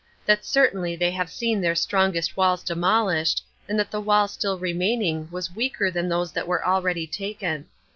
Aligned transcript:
That 0.25 0.43
certainly 0.43 0.95
they 0.95 1.11
have 1.11 1.29
seen 1.29 1.61
their 1.61 1.75
strongest 1.75 2.35
walls 2.35 2.63
demolished, 2.63 3.45
and 3.69 3.77
that 3.77 3.91
the 3.91 4.01
wall 4.01 4.27
still 4.27 4.57
remaining 4.57 5.29
was 5.29 5.53
weaker 5.53 5.91
than 5.91 6.09
those 6.09 6.31
that 6.31 6.47
were 6.47 6.65
already 6.65 7.05
taken. 7.05 7.67